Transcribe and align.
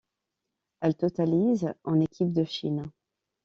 Elle 0.79 0.95
totalise 0.95 1.75
en 1.83 1.99
équipe 1.99 2.33
de 2.33 2.43
Chine. 2.43 2.89